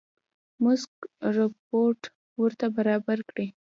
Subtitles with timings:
[0.61, 0.95] موثق
[1.35, 1.99] رپوټ
[2.41, 3.47] ورته برابر کړي.